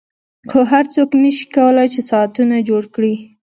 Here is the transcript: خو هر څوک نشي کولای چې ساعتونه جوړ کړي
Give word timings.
خو 0.49 0.59
هر 0.71 0.85
څوک 0.93 1.09
نشي 1.23 1.45
کولای 1.55 1.87
چې 1.93 2.01
ساعتونه 2.09 2.55
جوړ 2.69 2.83
کړي 2.95 3.13